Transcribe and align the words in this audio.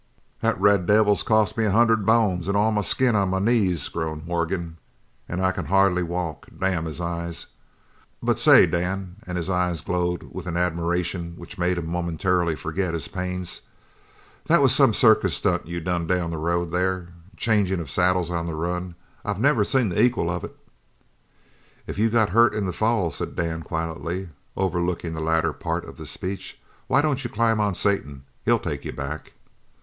"That 0.41 0.59
red 0.59 0.87
devil 0.87 1.13
has 1.13 1.21
cost 1.21 1.55
me 1.55 1.65
a 1.65 1.69
hundred 1.69 2.07
bones 2.07 2.47
and 2.47 2.57
all 2.57 2.71
the 2.73 2.81
skin 2.81 3.15
on 3.15 3.29
my 3.29 3.37
knees," 3.37 3.87
groaned 3.87 4.25
Morgan, 4.25 4.77
"and 5.29 5.39
I 5.39 5.51
can 5.51 5.65
hardly 5.65 6.01
walk. 6.01 6.47
Damn 6.59 6.85
his 6.85 6.99
eyes. 6.99 7.45
But 8.19 8.39
say, 8.39 8.65
Dan" 8.65 9.17
and 9.27 9.37
his 9.37 9.47
eyes 9.47 9.81
glowed 9.81 10.29
with 10.33 10.47
an 10.47 10.57
admiration 10.57 11.35
which 11.37 11.59
made 11.59 11.77
him 11.77 11.85
momentarily 11.87 12.55
forget 12.55 12.95
his 12.95 13.07
pains 13.07 13.61
"that 14.45 14.59
was 14.59 14.73
some 14.73 14.91
circus 14.91 15.35
stunt 15.35 15.67
you 15.67 15.79
done 15.79 16.07
down 16.07 16.31
the 16.31 16.37
road 16.39 16.71
there 16.71 17.01
that 17.01 17.37
changin' 17.37 17.79
of 17.79 17.91
saddles 17.91 18.31
on 18.31 18.47
the 18.47 18.55
run, 18.55 18.95
I 19.23 19.33
never 19.33 19.63
seen 19.63 19.89
the 19.89 20.01
equal 20.01 20.31
of 20.31 20.43
it!" 20.43 20.57
"If 21.85 21.99
you 21.99 22.09
got 22.09 22.31
hurt 22.31 22.55
in 22.55 22.65
the 22.65 22.73
fall," 22.73 23.11
said 23.11 23.35
Dan 23.35 23.61
quietly, 23.61 24.29
overlooking 24.57 25.13
the 25.13 25.21
latter 25.21 25.53
part 25.53 25.85
of 25.85 25.97
the 25.97 26.07
speech, 26.07 26.59
"why 26.87 27.01
don't 27.03 27.23
you 27.23 27.29
climb 27.29 27.59
onto 27.59 27.77
Satan. 27.77 28.23
He'll 28.45 28.57
take 28.57 28.83
you 28.83 28.93
back." 28.93 29.33